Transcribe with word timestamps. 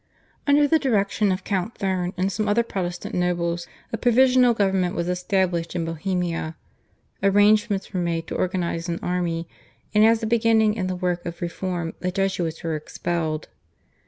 Under 0.47 0.67
the 0.67 0.79
direction 0.79 1.31
of 1.31 1.43
Count 1.43 1.75
Thurn 1.77 2.11
and 2.17 2.31
some 2.31 2.47
other 2.49 2.63
Protestant 2.63 3.13
nobles 3.13 3.67
a 3.93 3.99
provisional 3.99 4.55
government 4.55 4.95
was 4.95 5.07
established 5.07 5.75
in 5.75 5.85
Bohemia, 5.85 6.55
arrangements 7.21 7.93
were 7.93 7.99
made 7.99 8.25
to 8.25 8.35
organise 8.35 8.89
an 8.89 8.97
army, 9.03 9.47
and 9.93 10.03
as 10.03 10.23
a 10.23 10.25
beginning 10.25 10.73
in 10.73 10.87
the 10.87 10.95
work 10.95 11.23
of 11.27 11.39
reform 11.39 11.93
the 11.99 12.09
Jesuits 12.09 12.63
were 12.63 12.75
expelled. 12.75 13.47